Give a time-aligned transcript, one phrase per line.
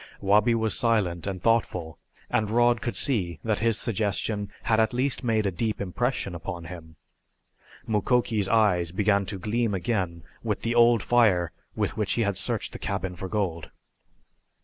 [0.19, 1.99] Wabi was silent and thoughtful
[2.31, 6.63] and Rod could see that his suggestion had at least made a deep impression upon
[6.63, 6.95] him.
[7.85, 12.71] Mukoki's eyes began to gleam again with the old fire with which he had searched
[12.71, 13.69] the cabin for gold.